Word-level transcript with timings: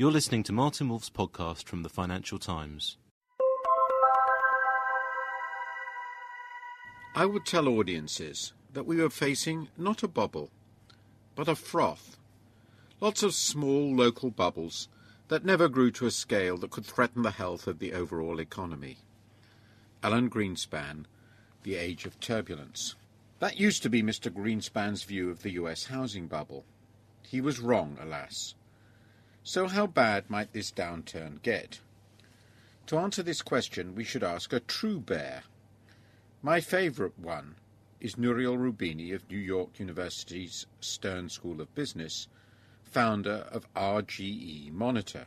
You're 0.00 0.12
listening 0.12 0.44
to 0.44 0.52
Martin 0.52 0.88
Wolf's 0.88 1.10
podcast 1.10 1.64
from 1.64 1.82
the 1.82 1.88
Financial 1.88 2.38
Times. 2.38 2.98
I 7.16 7.26
would 7.26 7.44
tell 7.44 7.66
audiences 7.66 8.52
that 8.72 8.86
we 8.86 8.98
were 8.98 9.10
facing 9.10 9.66
not 9.76 10.04
a 10.04 10.06
bubble, 10.06 10.50
but 11.34 11.48
a 11.48 11.56
froth. 11.56 12.16
Lots 13.00 13.24
of 13.24 13.34
small 13.34 13.92
local 13.92 14.30
bubbles 14.30 14.86
that 15.26 15.44
never 15.44 15.68
grew 15.68 15.90
to 15.90 16.06
a 16.06 16.12
scale 16.12 16.56
that 16.58 16.70
could 16.70 16.86
threaten 16.86 17.22
the 17.22 17.32
health 17.32 17.66
of 17.66 17.80
the 17.80 17.92
overall 17.92 18.38
economy. 18.38 18.98
Alan 20.04 20.30
Greenspan, 20.30 21.06
The 21.64 21.74
Age 21.74 22.06
of 22.06 22.20
Turbulence. 22.20 22.94
That 23.40 23.58
used 23.58 23.82
to 23.82 23.90
be 23.90 24.04
Mr. 24.04 24.30
Greenspan's 24.30 25.02
view 25.02 25.28
of 25.28 25.42
the 25.42 25.54
US 25.54 25.86
housing 25.86 26.28
bubble. 26.28 26.64
He 27.22 27.40
was 27.40 27.58
wrong, 27.58 27.98
alas. 28.00 28.54
So 29.48 29.66
how 29.66 29.86
bad 29.86 30.28
might 30.28 30.52
this 30.52 30.70
downturn 30.70 31.40
get? 31.40 31.80
To 32.84 32.98
answer 32.98 33.22
this 33.22 33.40
question, 33.40 33.94
we 33.94 34.04
should 34.04 34.22
ask 34.22 34.52
a 34.52 34.60
true 34.60 35.00
bear. 35.00 35.44
My 36.42 36.60
favourite 36.60 37.18
one 37.18 37.54
is 37.98 38.18
Nouriel 38.18 38.58
Roubini 38.58 39.14
of 39.14 39.30
New 39.30 39.38
York 39.38 39.80
University's 39.80 40.66
Stern 40.80 41.30
School 41.30 41.62
of 41.62 41.74
Business, 41.74 42.28
founder 42.84 43.48
of 43.50 43.72
RGE 43.72 44.70
Monitor. 44.70 45.24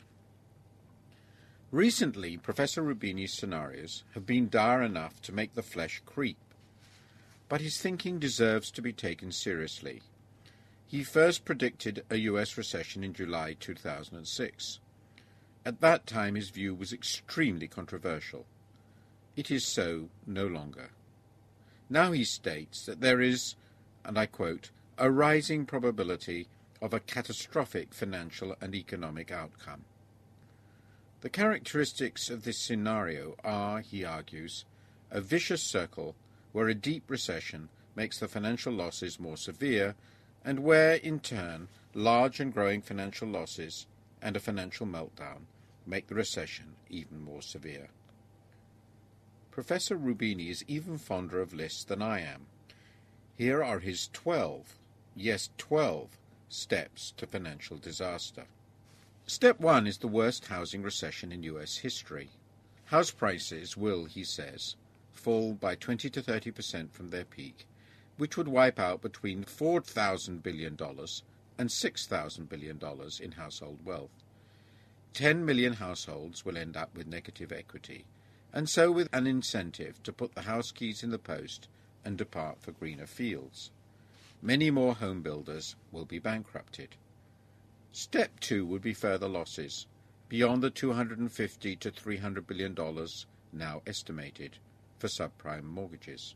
Recently, 1.72 2.36
Professor 2.36 2.80
Roubini's 2.80 3.36
scenarios 3.36 4.04
have 4.14 4.24
been 4.24 4.48
dire 4.48 4.82
enough 4.82 5.20
to 5.22 5.32
make 5.32 5.54
the 5.54 5.64
flesh 5.64 6.00
creep, 6.06 6.38
but 7.48 7.60
his 7.60 7.76
thinking 7.78 8.20
deserves 8.20 8.70
to 8.70 8.82
be 8.82 8.92
taken 8.92 9.32
seriously. 9.32 10.00
He 10.92 11.04
first 11.04 11.46
predicted 11.46 12.04
a 12.10 12.18
US 12.18 12.58
recession 12.58 13.02
in 13.02 13.14
July 13.14 13.56
2006. 13.58 14.78
At 15.64 15.80
that 15.80 16.06
time, 16.06 16.34
his 16.34 16.50
view 16.50 16.74
was 16.74 16.92
extremely 16.92 17.66
controversial. 17.66 18.44
It 19.34 19.50
is 19.50 19.64
so 19.64 20.10
no 20.26 20.46
longer. 20.46 20.90
Now 21.88 22.12
he 22.12 22.24
states 22.24 22.84
that 22.84 23.00
there 23.00 23.22
is, 23.22 23.54
and 24.04 24.18
I 24.18 24.26
quote, 24.26 24.70
a 24.98 25.10
rising 25.10 25.64
probability 25.64 26.46
of 26.82 26.92
a 26.92 27.00
catastrophic 27.00 27.94
financial 27.94 28.54
and 28.60 28.74
economic 28.74 29.32
outcome. 29.32 29.86
The 31.22 31.30
characteristics 31.30 32.28
of 32.28 32.44
this 32.44 32.58
scenario 32.58 33.34
are, 33.42 33.80
he 33.80 34.04
argues, 34.04 34.66
a 35.10 35.22
vicious 35.22 35.62
circle 35.62 36.16
where 36.52 36.68
a 36.68 36.74
deep 36.74 37.04
recession 37.08 37.70
makes 37.96 38.18
the 38.18 38.28
financial 38.28 38.74
losses 38.74 39.18
more 39.18 39.38
severe 39.38 39.94
and 40.44 40.60
where, 40.60 40.94
in 40.94 41.20
turn, 41.20 41.68
large 41.94 42.40
and 42.40 42.52
growing 42.52 42.82
financial 42.82 43.28
losses 43.28 43.86
and 44.20 44.36
a 44.36 44.40
financial 44.40 44.86
meltdown 44.86 45.42
make 45.86 46.06
the 46.06 46.14
recession 46.14 46.74
even 46.88 47.22
more 47.22 47.42
severe. 47.42 47.88
Professor 49.50 49.96
Roubini 49.96 50.48
is 50.48 50.64
even 50.66 50.96
fonder 50.96 51.40
of 51.40 51.52
lists 51.52 51.84
than 51.84 52.00
I 52.00 52.20
am. 52.20 52.46
Here 53.36 53.62
are 53.62 53.80
his 53.80 54.08
twelve, 54.12 54.78
yes, 55.14 55.50
twelve, 55.58 56.18
steps 56.48 57.12
to 57.16 57.26
financial 57.26 57.76
disaster. 57.76 58.44
Step 59.26 59.60
one 59.60 59.86
is 59.86 59.98
the 59.98 60.08
worst 60.08 60.46
housing 60.46 60.82
recession 60.82 61.32
in 61.32 61.42
US 61.42 61.78
history. 61.78 62.30
House 62.86 63.10
prices 63.10 63.76
will, 63.76 64.04
he 64.04 64.24
says, 64.24 64.76
fall 65.12 65.54
by 65.54 65.74
20 65.74 66.10
to 66.10 66.22
30 66.22 66.50
percent 66.50 66.94
from 66.94 67.10
their 67.10 67.24
peak 67.24 67.66
which 68.16 68.36
would 68.36 68.48
wipe 68.48 68.78
out 68.78 69.00
between 69.00 69.44
$4,000 69.44 70.42
billion 70.42 70.76
and 71.58 71.68
$6,000 71.68 72.48
billion 72.48 72.80
in 73.20 73.32
household 73.32 73.78
wealth. 73.84 74.24
10 75.14 75.44
million 75.44 75.74
households 75.74 76.44
will 76.44 76.56
end 76.56 76.76
up 76.76 76.96
with 76.96 77.06
negative 77.06 77.52
equity, 77.52 78.04
and 78.52 78.68
so 78.68 78.90
with 78.90 79.08
an 79.12 79.26
incentive 79.26 80.02
to 80.02 80.12
put 80.12 80.34
the 80.34 80.42
house 80.42 80.70
keys 80.70 81.02
in 81.02 81.10
the 81.10 81.18
post 81.18 81.68
and 82.04 82.16
depart 82.16 82.60
for 82.60 82.72
greener 82.72 83.06
fields. 83.06 83.70
Many 84.40 84.70
more 84.70 84.94
home 84.94 85.22
builders 85.22 85.76
will 85.90 86.04
be 86.04 86.18
bankrupted. 86.18 86.96
Step 87.92 88.40
two 88.40 88.64
would 88.66 88.82
be 88.82 88.94
further 88.94 89.28
losses, 89.28 89.86
beyond 90.28 90.62
the 90.62 90.70
250 90.70 91.76
to 91.76 91.90
300 91.90 92.46
billion 92.46 92.74
dollars 92.74 93.26
now 93.52 93.82
estimated 93.86 94.56
for 94.98 95.08
subprime 95.08 95.64
mortgages. 95.64 96.34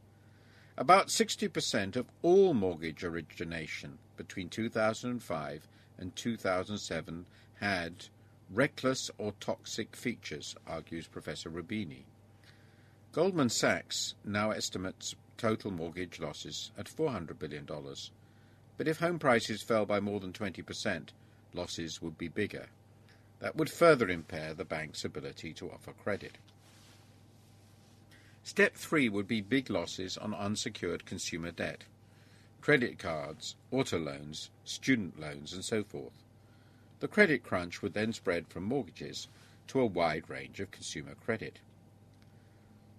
About 0.78 1.08
60% 1.08 1.96
of 1.96 2.06
all 2.20 2.52
mortgage 2.52 3.02
origination 3.02 3.96
between 4.18 4.50
2005 4.50 5.68
and 5.96 6.14
2007 6.14 7.26
had 7.60 8.08
reckless 8.50 9.10
or 9.16 9.32
toxic 9.40 9.96
features, 9.96 10.54
argues 10.66 11.06
Professor 11.06 11.48
Roubini. 11.48 12.04
Goldman 13.12 13.48
Sachs 13.48 14.14
now 14.22 14.50
estimates 14.50 15.14
total 15.38 15.70
mortgage 15.70 16.20
losses 16.20 16.70
at 16.76 16.94
$400 16.94 17.38
billion. 17.38 17.66
But 18.76 18.86
if 18.86 18.98
home 18.98 19.18
prices 19.18 19.62
fell 19.62 19.86
by 19.86 20.00
more 20.00 20.20
than 20.20 20.34
20%, 20.34 21.08
losses 21.54 22.02
would 22.02 22.18
be 22.18 22.28
bigger. 22.28 22.66
That 23.38 23.56
would 23.56 23.70
further 23.70 24.10
impair 24.10 24.52
the 24.52 24.66
bank's 24.66 25.06
ability 25.06 25.54
to 25.54 25.70
offer 25.70 25.92
credit. 25.92 26.36
Step 28.46 28.76
three 28.76 29.08
would 29.08 29.26
be 29.26 29.40
big 29.40 29.68
losses 29.68 30.16
on 30.16 30.32
unsecured 30.32 31.04
consumer 31.04 31.50
debt, 31.50 31.82
credit 32.60 32.96
cards, 32.96 33.56
auto 33.72 33.98
loans, 33.98 34.50
student 34.62 35.18
loans, 35.18 35.52
and 35.52 35.64
so 35.64 35.82
forth. 35.82 36.22
The 37.00 37.08
credit 37.08 37.42
crunch 37.42 37.82
would 37.82 37.92
then 37.92 38.12
spread 38.12 38.46
from 38.46 38.62
mortgages 38.62 39.26
to 39.66 39.80
a 39.80 39.84
wide 39.84 40.30
range 40.30 40.60
of 40.60 40.70
consumer 40.70 41.16
credit. 41.16 41.58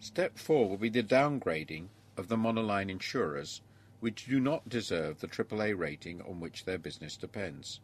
Step 0.01 0.37
four 0.37 0.67
will 0.67 0.75
be 0.75 0.89
the 0.89 1.01
downgrading 1.01 1.87
of 2.17 2.27
the 2.27 2.35
monoline 2.35 2.89
insurers 2.89 3.61
which 4.01 4.25
do 4.25 4.41
not 4.41 4.67
deserve 4.67 5.21
the 5.21 5.29
AAA 5.29 5.77
rating 5.77 6.21
on 6.23 6.41
which 6.41 6.65
their 6.65 6.77
business 6.77 7.15
depends. 7.15 7.79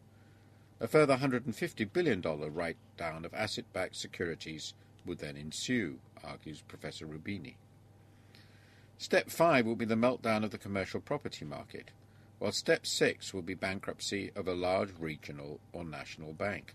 A 0.80 0.86
further 0.86 1.16
$150 1.16 1.90
billion 1.94 2.20
write 2.20 2.76
down 2.98 3.24
of 3.24 3.32
asset 3.32 3.64
backed 3.72 3.96
securities 3.96 4.74
would 5.04 5.18
then 5.18 5.36
ensue, 5.36 5.98
argues 6.22 6.62
Professor 6.62 7.06
Roubini. 7.06 7.54
Step 8.98 9.28
5 9.28 9.66
will 9.66 9.76
be 9.76 9.84
the 9.84 9.94
meltdown 9.94 10.44
of 10.44 10.50
the 10.50 10.58
commercial 10.58 11.00
property 11.00 11.44
market, 11.44 11.90
while 12.38 12.52
Step 12.52 12.86
6 12.86 13.34
will 13.34 13.42
be 13.42 13.54
bankruptcy 13.54 14.30
of 14.36 14.46
a 14.46 14.54
large 14.54 14.90
regional 14.98 15.60
or 15.72 15.84
national 15.84 16.32
bank. 16.32 16.74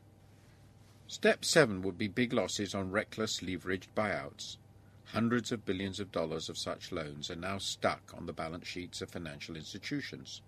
Step 1.07 1.43
7 1.43 1.81
would 1.81 1.97
be 1.97 2.07
big 2.07 2.33
losses 2.33 2.75
on 2.75 2.91
reckless 2.91 3.39
leveraged 3.39 3.87
buyouts. 3.95 4.57
Hundreds 5.05 5.51
of 5.51 5.65
billions 5.65 5.99
of 5.99 6.11
dollars 6.11 6.49
of 6.49 6.57
such 6.57 6.91
loans 6.91 7.31
are 7.31 7.35
now 7.35 7.57
stuck 7.57 8.13
on 8.15 8.27
the 8.27 8.33
balance 8.33 8.67
sheets 8.67 9.01
of 9.01 9.09
financial 9.09 9.55
institutions. 9.55 10.41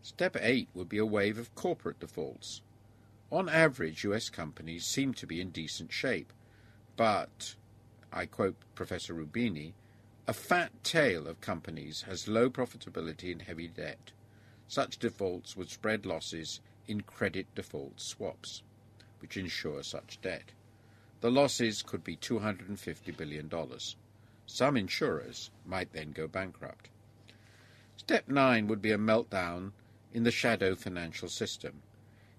Step 0.00 0.36
8 0.40 0.68
would 0.72 0.88
be 0.88 0.96
a 0.96 1.04
wave 1.04 1.36
of 1.36 1.54
corporate 1.54 2.00
defaults. 2.00 2.62
On 3.30 3.48
average, 3.48 4.04
US 4.04 4.30
companies 4.30 4.86
seem 4.86 5.12
to 5.12 5.26
be 5.26 5.42
in 5.42 5.50
decent 5.50 5.92
shape, 5.92 6.32
but, 6.98 7.54
I 8.12 8.26
quote 8.26 8.56
Professor 8.74 9.14
Roubini, 9.14 9.72
a 10.26 10.32
fat 10.32 10.72
tail 10.82 11.28
of 11.28 11.40
companies 11.40 12.02
has 12.02 12.26
low 12.26 12.50
profitability 12.50 13.30
and 13.30 13.40
heavy 13.40 13.68
debt. 13.68 14.10
Such 14.66 14.98
defaults 14.98 15.56
would 15.56 15.70
spread 15.70 16.04
losses 16.04 16.60
in 16.88 17.02
credit 17.02 17.46
default 17.54 18.00
swaps, 18.00 18.64
which 19.20 19.36
insure 19.36 19.84
such 19.84 20.20
debt. 20.20 20.50
The 21.20 21.30
losses 21.30 21.84
could 21.84 22.02
be 22.02 22.16
$250 22.16 23.16
billion. 23.16 23.48
Some 24.46 24.76
insurers 24.76 25.50
might 25.64 25.92
then 25.92 26.10
go 26.10 26.26
bankrupt. 26.26 26.88
Step 27.96 28.26
9 28.26 28.66
would 28.66 28.82
be 28.82 28.90
a 28.90 28.98
meltdown 28.98 29.70
in 30.12 30.24
the 30.24 30.32
shadow 30.32 30.74
financial 30.74 31.28
system. 31.28 31.82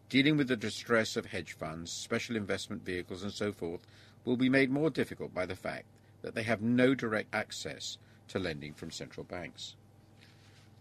Dealing 0.09 0.37
with 0.37 0.47
the 0.47 0.57
distress 0.57 1.15
of 1.15 1.27
hedge 1.27 1.53
funds, 1.53 1.91
special 1.91 2.35
investment 2.35 2.83
vehicles, 2.83 3.21
and 3.21 3.31
so 3.31 3.51
forth 3.51 3.85
will 4.25 4.37
be 4.37 4.49
made 4.49 4.71
more 4.71 4.89
difficult 4.89 5.35
by 5.35 5.45
the 5.45 5.55
fact 5.55 5.85
that 6.23 6.33
they 6.33 6.41
have 6.41 6.61
no 6.61 6.95
direct 6.95 7.33
access 7.33 7.99
to 8.27 8.39
lending 8.39 8.73
from 8.73 8.89
central 8.89 9.23
banks. 9.23 9.75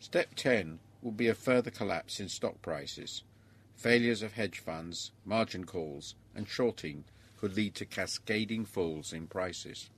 Step 0.00 0.34
10 0.34 0.78
will 1.02 1.12
be 1.12 1.28
a 1.28 1.34
further 1.34 1.70
collapse 1.70 2.20
in 2.20 2.28
stock 2.28 2.62
prices. 2.62 3.22
Failures 3.76 4.22
of 4.22 4.32
hedge 4.32 4.60
funds, 4.60 5.12
margin 5.26 5.64
calls, 5.64 6.14
and 6.34 6.48
shorting 6.48 7.04
could 7.36 7.54
lead 7.54 7.74
to 7.74 7.84
cascading 7.84 8.64
falls 8.64 9.12
in 9.12 9.26
prices. 9.26 9.90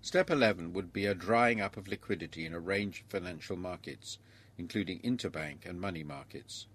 Step 0.00 0.30
11 0.30 0.72
would 0.72 0.92
be 0.92 1.04
a 1.04 1.14
drying 1.14 1.60
up 1.60 1.76
of 1.76 1.88
liquidity 1.88 2.46
in 2.46 2.54
a 2.54 2.58
range 2.58 3.00
of 3.00 3.06
financial 3.06 3.56
markets, 3.56 4.18
including 4.56 5.00
interbank 5.00 5.66
and 5.66 5.80
money 5.80 6.02
markets. 6.02 6.66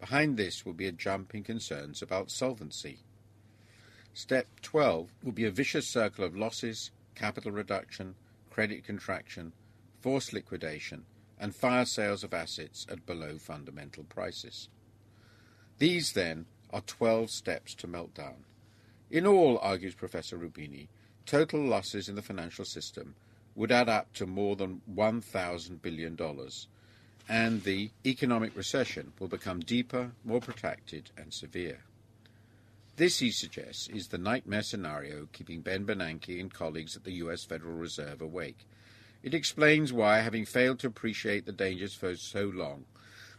Behind 0.00 0.36
this 0.36 0.64
will 0.64 0.72
be 0.72 0.86
a 0.86 0.92
jump 0.92 1.34
in 1.34 1.42
concerns 1.42 2.02
about 2.02 2.30
solvency. 2.30 2.98
Step 4.14 4.46
12 4.62 5.10
will 5.22 5.32
be 5.32 5.44
a 5.44 5.50
vicious 5.50 5.86
circle 5.86 6.24
of 6.24 6.36
losses, 6.36 6.90
capital 7.14 7.50
reduction, 7.50 8.14
credit 8.50 8.84
contraction, 8.84 9.52
forced 10.00 10.32
liquidation, 10.32 11.04
and 11.38 11.54
fire 11.54 11.84
sales 11.84 12.24
of 12.24 12.34
assets 12.34 12.86
at 12.90 13.06
below 13.06 13.38
fundamental 13.38 14.04
prices. 14.04 14.68
These, 15.78 16.12
then, 16.12 16.46
are 16.70 16.80
12 16.80 17.30
steps 17.30 17.74
to 17.76 17.86
meltdown. 17.86 18.44
In 19.10 19.26
all, 19.26 19.58
argues 19.62 19.94
Professor 19.94 20.36
Roubini, 20.36 20.88
total 21.24 21.60
losses 21.60 22.08
in 22.08 22.14
the 22.14 22.22
financial 22.22 22.64
system 22.64 23.14
would 23.54 23.72
add 23.72 23.88
up 23.88 24.12
to 24.14 24.26
more 24.26 24.56
than 24.56 24.82
$1,000 24.92 25.82
billion, 25.82 26.16
and 27.28 27.62
the 27.64 27.90
economic 28.06 28.56
recession 28.56 29.12
will 29.18 29.28
become 29.28 29.60
deeper, 29.60 30.12
more 30.24 30.40
protracted, 30.40 31.10
and 31.16 31.32
severe. 31.32 31.80
This, 32.96 33.18
he 33.18 33.30
suggests, 33.30 33.86
is 33.88 34.08
the 34.08 34.18
nightmare 34.18 34.62
scenario 34.62 35.28
keeping 35.32 35.60
Ben 35.60 35.84
Bernanke 35.84 36.40
and 36.40 36.52
colleagues 36.52 36.96
at 36.96 37.04
the 37.04 37.12
US 37.12 37.44
Federal 37.44 37.74
Reserve 37.74 38.20
awake. 38.20 38.66
It 39.22 39.34
explains 39.34 39.92
why, 39.92 40.20
having 40.20 40.44
failed 40.44 40.78
to 40.80 40.86
appreciate 40.86 41.44
the 41.44 41.52
dangers 41.52 41.94
for 41.94 42.16
so 42.16 42.44
long, 42.44 42.86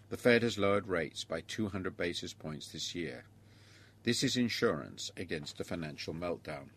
the 0.10 0.18
Fed 0.18 0.44
has 0.44 0.58
lowered 0.58 0.88
rates 0.88 1.24
by 1.24 1.42
200 1.42 1.98
basis 1.98 2.34
points 2.34 2.70
this 2.70 2.96
year. 2.96 3.26
This 4.04 4.24
is 4.24 4.38
insurance 4.38 5.12
against 5.18 5.60
a 5.60 5.64
financial 5.64 6.14
meltdown. 6.14 6.70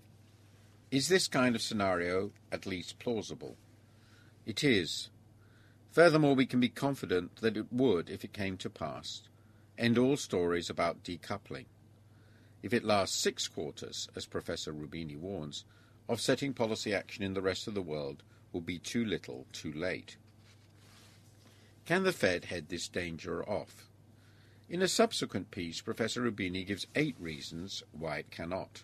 Is 0.90 1.08
this 1.08 1.28
kind 1.28 1.54
of 1.54 1.62
scenario 1.62 2.32
at 2.50 2.66
least 2.66 2.98
plausible? 2.98 3.56
It 4.44 4.64
is. 4.64 5.08
Furthermore, 5.92 6.34
we 6.34 6.46
can 6.46 6.58
be 6.58 6.70
confident 6.70 7.36
that 7.36 7.56
it 7.56 7.70
would, 7.70 8.08
if 8.08 8.24
it 8.24 8.32
came 8.32 8.56
to 8.56 8.70
pass, 8.70 9.22
end 9.76 9.98
all 9.98 10.16
stories 10.16 10.70
about 10.70 11.04
decoupling. 11.04 11.66
If 12.62 12.72
it 12.72 12.82
lasts 12.82 13.16
six 13.16 13.46
quarters, 13.46 14.08
as 14.16 14.24
Professor 14.24 14.72
Roubini 14.72 15.18
warns, 15.18 15.64
offsetting 16.08 16.54
policy 16.54 16.94
action 16.94 17.22
in 17.22 17.34
the 17.34 17.42
rest 17.42 17.68
of 17.68 17.74
the 17.74 17.82
world 17.82 18.22
will 18.52 18.62
be 18.62 18.78
too 18.78 19.04
little, 19.04 19.46
too 19.52 19.72
late. 19.72 20.16
Can 21.84 22.04
the 22.04 22.12
Fed 22.12 22.46
head 22.46 22.70
this 22.70 22.88
danger 22.88 23.46
off? 23.46 23.88
In 24.70 24.80
a 24.80 24.88
subsequent 24.88 25.50
piece, 25.50 25.82
Professor 25.82 26.22
Roubini 26.22 26.66
gives 26.66 26.86
eight 26.94 27.16
reasons 27.20 27.82
why 27.92 28.18
it 28.18 28.30
cannot. 28.30 28.82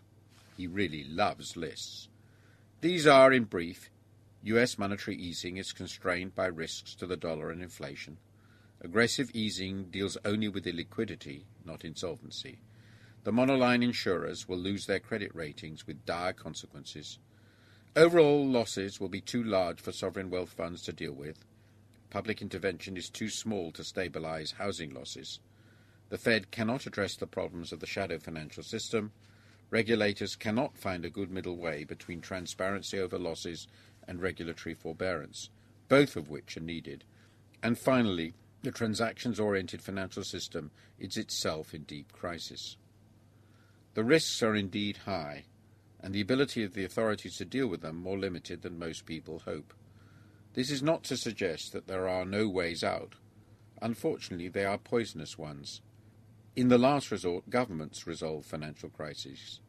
He 0.58 0.66
really 0.66 1.04
loves 1.04 1.56
lists. 1.56 2.08
These 2.82 3.06
are, 3.06 3.32
in 3.32 3.44
brief, 3.44 3.88
US 4.44 4.78
monetary 4.78 5.16
easing 5.16 5.56
is 5.56 5.72
constrained 5.72 6.34
by 6.34 6.46
risks 6.46 6.94
to 6.96 7.06
the 7.06 7.16
dollar 7.16 7.50
and 7.50 7.62
inflation. 7.62 8.18
Aggressive 8.80 9.30
easing 9.34 9.86
deals 9.90 10.16
only 10.24 10.48
with 10.48 10.64
illiquidity, 10.64 11.42
not 11.64 11.84
insolvency. 11.84 12.58
The 13.24 13.32
monoline 13.32 13.82
insurers 13.82 14.48
will 14.48 14.58
lose 14.58 14.86
their 14.86 15.00
credit 15.00 15.34
ratings 15.34 15.86
with 15.86 16.06
dire 16.06 16.32
consequences. 16.32 17.18
Overall 17.96 18.46
losses 18.46 19.00
will 19.00 19.08
be 19.08 19.20
too 19.20 19.42
large 19.42 19.80
for 19.80 19.90
sovereign 19.90 20.30
wealth 20.30 20.52
funds 20.52 20.82
to 20.82 20.92
deal 20.92 21.12
with. 21.12 21.44
Public 22.10 22.40
intervention 22.40 22.96
is 22.96 23.10
too 23.10 23.28
small 23.28 23.72
to 23.72 23.82
stabilize 23.82 24.52
housing 24.52 24.94
losses. 24.94 25.40
The 26.10 26.16
Fed 26.16 26.50
cannot 26.50 26.86
address 26.86 27.16
the 27.16 27.26
problems 27.26 27.72
of 27.72 27.80
the 27.80 27.86
shadow 27.86 28.18
financial 28.18 28.62
system. 28.62 29.12
Regulators 29.70 30.36
cannot 30.36 30.78
find 30.78 31.04
a 31.04 31.10
good 31.10 31.30
middle 31.30 31.56
way 31.56 31.84
between 31.84 32.20
transparency 32.20 32.98
over 32.98 33.18
losses 33.18 33.66
and 34.08 34.20
regulatory 34.20 34.74
forbearance, 34.74 35.50
both 35.88 36.16
of 36.16 36.30
which 36.30 36.56
are 36.56 36.60
needed. 36.60 37.04
And 37.62 37.78
finally, 37.78 38.34
the 38.62 38.72
transactions 38.72 39.38
oriented 39.38 39.82
financial 39.82 40.24
system 40.24 40.72
is 40.98 41.16
itself 41.16 41.74
in 41.74 41.82
deep 41.82 42.12
crisis. 42.12 42.76
The 43.94 44.02
risks 44.02 44.42
are 44.42 44.56
indeed 44.56 44.98
high, 45.04 45.44
and 46.00 46.14
the 46.14 46.20
ability 46.20 46.64
of 46.64 46.74
the 46.74 46.84
authorities 46.84 47.36
to 47.36 47.44
deal 47.44 47.66
with 47.66 47.82
them 47.82 47.96
more 47.96 48.18
limited 48.18 48.62
than 48.62 48.78
most 48.78 49.06
people 49.06 49.40
hope. 49.40 49.74
This 50.54 50.70
is 50.70 50.82
not 50.82 51.04
to 51.04 51.16
suggest 51.16 51.72
that 51.72 51.86
there 51.86 52.08
are 52.08 52.24
no 52.24 52.48
ways 52.48 52.82
out. 52.82 53.14
Unfortunately, 53.80 54.48
they 54.48 54.64
are 54.64 54.78
poisonous 54.78 55.38
ones. 55.38 55.80
In 56.56 56.68
the 56.68 56.78
last 56.78 57.10
resort, 57.10 57.48
governments 57.50 58.06
resolve 58.06 58.44
financial 58.44 58.88
crises. 58.88 59.60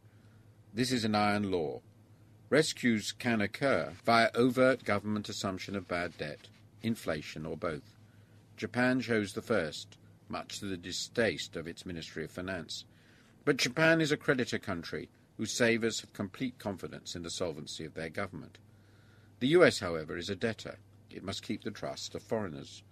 This 0.74 0.90
is 0.90 1.04
an 1.04 1.14
iron 1.14 1.50
law. 1.50 1.80
Rescues 2.50 3.12
can 3.12 3.40
occur 3.40 3.92
via 4.04 4.28
overt 4.34 4.82
government 4.82 5.28
assumption 5.28 5.76
of 5.76 5.86
bad 5.86 6.18
debt, 6.18 6.48
inflation, 6.82 7.46
or 7.46 7.56
both. 7.56 7.96
Japan 8.56 9.00
chose 9.00 9.34
the 9.34 9.40
first, 9.40 9.96
much 10.28 10.58
to 10.58 10.66
the 10.66 10.76
distaste 10.76 11.54
of 11.54 11.68
its 11.68 11.86
Ministry 11.86 12.24
of 12.24 12.32
Finance. 12.32 12.84
But 13.44 13.56
Japan 13.56 14.00
is 14.00 14.10
a 14.10 14.16
creditor 14.16 14.58
country 14.58 15.08
whose 15.36 15.52
savers 15.52 16.00
have 16.00 16.12
complete 16.12 16.58
confidence 16.58 17.14
in 17.14 17.22
the 17.22 17.30
solvency 17.30 17.84
of 17.84 17.94
their 17.94 18.08
government. 18.08 18.58
The 19.38 19.48
US, 19.58 19.78
however, 19.78 20.16
is 20.16 20.28
a 20.28 20.34
debtor. 20.34 20.80
It 21.08 21.22
must 21.22 21.44
keep 21.44 21.62
the 21.62 21.70
trust 21.70 22.16
of 22.16 22.22
foreigners. 22.24 22.82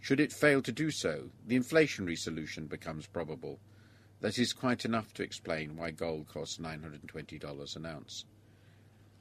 Should 0.00 0.20
it 0.20 0.32
fail 0.32 0.62
to 0.62 0.70
do 0.70 0.92
so, 0.92 1.30
the 1.44 1.58
inflationary 1.58 2.16
solution 2.16 2.66
becomes 2.66 3.08
probable. 3.08 3.58
That 4.20 4.38
is 4.38 4.52
quite 4.52 4.84
enough 4.84 5.12
to 5.14 5.24
explain 5.24 5.76
why 5.76 5.90
gold 5.90 6.28
costs 6.28 6.58
$920 6.58 7.74
an 7.74 7.84
ounce. 7.84 8.24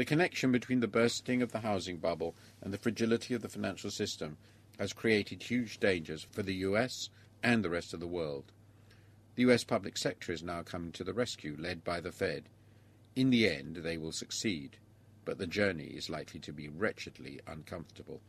The 0.00 0.06
connection 0.06 0.50
between 0.50 0.80
the 0.80 0.88
bursting 0.88 1.42
of 1.42 1.52
the 1.52 1.60
housing 1.60 1.98
bubble 1.98 2.34
and 2.62 2.72
the 2.72 2.78
fragility 2.78 3.34
of 3.34 3.42
the 3.42 3.50
financial 3.50 3.90
system 3.90 4.38
has 4.78 4.94
created 4.94 5.42
huge 5.42 5.78
dangers 5.78 6.26
for 6.30 6.42
the 6.42 6.54
US 6.54 7.10
and 7.42 7.62
the 7.62 7.68
rest 7.68 7.92
of 7.92 8.00
the 8.00 8.06
world. 8.06 8.50
The 9.34 9.42
US 9.50 9.62
public 9.62 9.98
sector 9.98 10.32
is 10.32 10.42
now 10.42 10.62
coming 10.62 10.92
to 10.92 11.04
the 11.04 11.12
rescue, 11.12 11.54
led 11.58 11.84
by 11.84 12.00
the 12.00 12.12
Fed. 12.12 12.48
In 13.14 13.28
the 13.28 13.46
end, 13.46 13.80
they 13.82 13.98
will 13.98 14.12
succeed, 14.12 14.78
but 15.26 15.36
the 15.36 15.46
journey 15.46 15.88
is 15.88 16.08
likely 16.08 16.40
to 16.40 16.52
be 16.54 16.70
wretchedly 16.70 17.38
uncomfortable. 17.46 18.22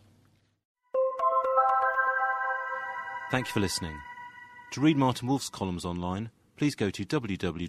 Thank 3.31 3.47
you 3.47 3.53
for 3.53 3.61
listening. 3.61 3.97
To 4.71 4.81
read 4.81 4.97
Martin 4.97 5.29
Wolf's 5.29 5.47
columns 5.47 5.85
online, 5.85 6.31
please 6.57 6.75
go 6.75 6.89
to 6.89 7.05
www.ft.com 7.05 7.63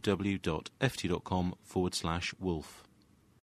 forward 1.62 1.94
slash 1.94 2.34
wolf. 2.40 2.88